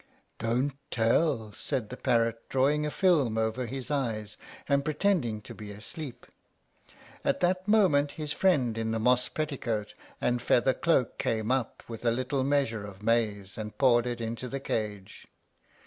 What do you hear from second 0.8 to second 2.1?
tell," said the